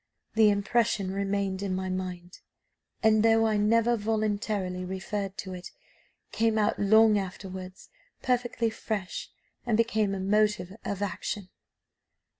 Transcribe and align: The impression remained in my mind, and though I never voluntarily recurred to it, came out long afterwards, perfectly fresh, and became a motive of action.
The 0.33 0.49
impression 0.49 1.11
remained 1.13 1.61
in 1.61 1.75
my 1.75 1.87
mind, 1.87 2.39
and 3.03 3.21
though 3.21 3.45
I 3.45 3.57
never 3.57 3.95
voluntarily 3.95 4.83
recurred 4.83 5.37
to 5.37 5.53
it, 5.53 5.69
came 6.31 6.57
out 6.57 6.79
long 6.79 7.19
afterwards, 7.19 7.87
perfectly 8.23 8.71
fresh, 8.71 9.29
and 9.63 9.77
became 9.77 10.15
a 10.15 10.19
motive 10.19 10.75
of 10.83 11.03
action. 11.03 11.49